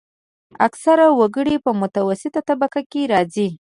اکثره 0.67 1.05
وګړي 1.19 1.55
په 1.65 1.71
متوسطه 1.81 2.41
طبقه 2.49 2.81
کې 2.91 3.01
راځي. 3.13 3.49